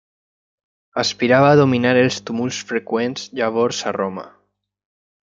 [1.01, 4.25] Aspirava a dominar els tumults freqüents llavors a Roma.